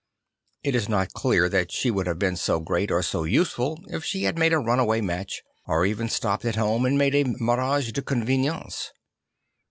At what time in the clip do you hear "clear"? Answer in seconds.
1.13-1.47